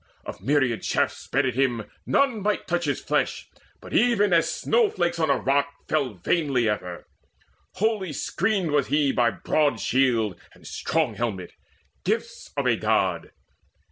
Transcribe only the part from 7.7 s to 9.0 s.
wholly screened was